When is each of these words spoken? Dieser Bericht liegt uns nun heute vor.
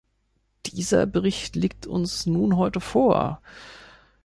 Dieser 0.65 1.05
Bericht 1.05 1.55
liegt 1.55 1.85
uns 1.85 2.25
nun 2.25 2.57
heute 2.57 2.79
vor. 2.81 3.39